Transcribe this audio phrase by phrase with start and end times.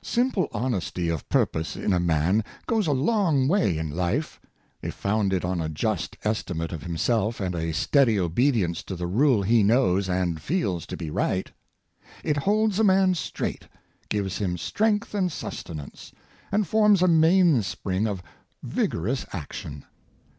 [0.00, 4.40] Simple honesty of purpose in a man goes a long way in life,
[4.80, 9.42] if founded on a just estimate of himself and a steady obedience to the rule
[9.42, 11.50] he knows and feels to be right.
[12.24, 13.68] It holds a man straight,
[14.08, 16.10] gives him strength and sustenance,
[16.50, 18.22] and forms a mainspring of
[18.62, 19.84] vigorous action.